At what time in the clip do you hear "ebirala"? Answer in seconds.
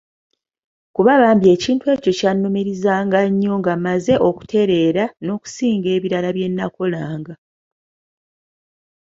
5.97-6.29